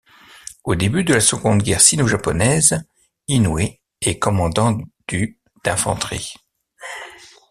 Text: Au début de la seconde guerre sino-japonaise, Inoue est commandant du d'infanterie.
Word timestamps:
Au 0.63 0.73
début 0.73 1.03
de 1.03 1.13
la 1.13 1.19
seconde 1.21 1.61
guerre 1.61 1.79
sino-japonaise, 1.79 2.83
Inoue 3.27 3.77
est 4.01 4.17
commandant 4.17 4.75
du 5.07 5.39
d'infanterie. 5.63 6.33